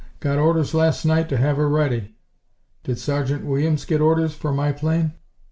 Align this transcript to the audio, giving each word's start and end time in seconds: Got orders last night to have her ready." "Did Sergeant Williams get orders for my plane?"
Got 0.19 0.39
orders 0.39 0.73
last 0.73 1.05
night 1.05 1.29
to 1.29 1.37
have 1.37 1.57
her 1.57 1.69
ready." 1.69 2.15
"Did 2.83 2.97
Sergeant 2.97 3.45
Williams 3.45 3.85
get 3.85 4.01
orders 4.01 4.33
for 4.33 4.51
my 4.51 4.71
plane?" 4.71 5.13